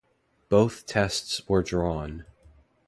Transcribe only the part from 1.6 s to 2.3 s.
drawn.